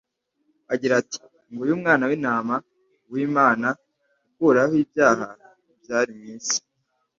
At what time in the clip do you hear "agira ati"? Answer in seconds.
0.73-1.19